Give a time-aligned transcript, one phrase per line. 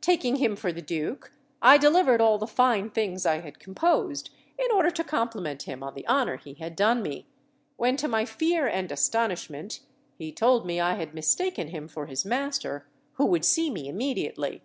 [0.00, 1.30] Taking him for the duke,
[1.60, 5.92] I delivered all the fine things I had composed, in order to compliment him on
[5.92, 7.26] the honour he had done me;
[7.76, 9.80] when to my fear and astonishment,
[10.16, 12.86] he told me I had mistaken him for his master,
[13.16, 14.62] who would see me immediately.